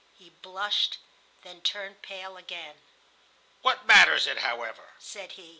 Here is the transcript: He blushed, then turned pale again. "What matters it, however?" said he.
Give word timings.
He 0.17 0.31
blushed, 0.31 0.97
then 1.43 1.61
turned 1.61 2.01
pale 2.01 2.35
again. 2.35 2.81
"What 3.61 3.85
matters 3.85 4.25
it, 4.25 4.39
however?" 4.39 4.95
said 4.97 5.33
he. 5.33 5.49